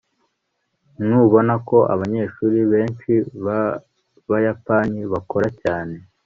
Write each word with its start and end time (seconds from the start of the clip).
ntubona 1.05 1.53
ko 1.67 1.77
abanyeshuri 1.93 2.59
benshi 2.71 3.11
b'abayapani 3.43 4.99
bakora 5.13 5.47
cyane 5.61 5.95